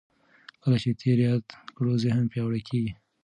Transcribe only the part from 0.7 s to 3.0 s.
چې تېر یاد کړو ذهن پیاوړی کېږي.